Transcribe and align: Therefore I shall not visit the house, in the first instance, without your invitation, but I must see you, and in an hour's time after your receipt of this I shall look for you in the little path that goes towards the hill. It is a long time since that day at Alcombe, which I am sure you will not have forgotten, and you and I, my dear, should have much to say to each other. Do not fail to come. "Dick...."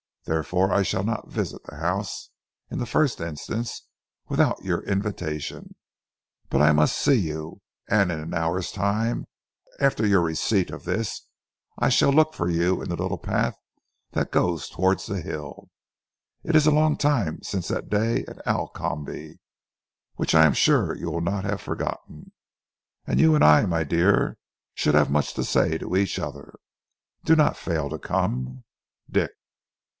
Therefore 0.25 0.71
I 0.71 0.81
shall 0.81 1.03
not 1.03 1.29
visit 1.31 1.63
the 1.65 1.75
house, 1.77 2.29
in 2.71 2.79
the 2.79 2.85
first 2.87 3.19
instance, 3.21 3.87
without 4.29 4.63
your 4.63 4.81
invitation, 4.85 5.75
but 6.49 6.59
I 6.61 6.71
must 6.71 6.95
see 6.97 7.19
you, 7.19 7.61
and 7.87 8.11
in 8.11 8.19
an 8.19 8.33
hour's 8.33 8.71
time 8.71 9.25
after 9.79 10.05
your 10.05 10.21
receipt 10.21 10.71
of 10.71 10.85
this 10.85 11.27
I 11.77 11.89
shall 11.89 12.11
look 12.11 12.33
for 12.33 12.49
you 12.49 12.81
in 12.81 12.89
the 12.89 12.95
little 12.95 13.17
path 13.17 13.55
that 14.11 14.31
goes 14.31 14.69
towards 14.69 15.05
the 15.05 15.21
hill. 15.21 15.69
It 16.43 16.55
is 16.55 16.65
a 16.65 16.71
long 16.71 16.97
time 16.97 17.41
since 17.43 17.67
that 17.67 17.89
day 17.89 18.23
at 18.27 18.45
Alcombe, 18.47 19.39
which 20.15 20.33
I 20.33 20.45
am 20.45 20.53
sure 20.53 20.95
you 20.95 21.11
will 21.11 21.21
not 21.21 21.43
have 21.45 21.61
forgotten, 21.61 22.31
and 23.05 23.19
you 23.19 23.35
and 23.35 23.43
I, 23.43 23.65
my 23.65 23.83
dear, 23.83 24.37
should 24.73 24.95
have 24.95 25.11
much 25.11 25.33
to 25.35 25.43
say 25.43 25.77
to 25.77 25.95
each 25.95 26.17
other. 26.17 26.55
Do 27.23 27.35
not 27.35 27.57
fail 27.57 27.89
to 27.89 27.99
come. 27.99 28.63
"Dick...." 29.09 29.31